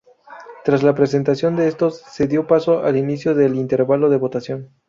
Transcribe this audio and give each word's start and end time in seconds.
Tras 0.65 0.81
la 0.81 0.95
presentación 0.95 1.55
de 1.55 1.67
estos, 1.67 1.97
se 1.99 2.25
dio 2.25 2.47
paso 2.47 2.79
al 2.83 2.97
inicio 2.97 3.35
del 3.35 3.53
intervalo 3.55 4.09
de 4.09 4.17
votación. 4.17 4.69